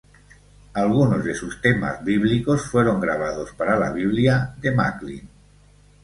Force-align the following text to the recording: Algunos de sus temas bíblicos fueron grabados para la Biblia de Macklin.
Algunos 0.73 1.23
de 1.23 1.35
sus 1.35 1.61
temas 1.61 2.03
bíblicos 2.03 2.63
fueron 2.65 2.99
grabados 2.99 3.51
para 3.53 3.77
la 3.77 3.91
Biblia 3.91 4.55
de 4.59 4.71
Macklin. 4.71 5.29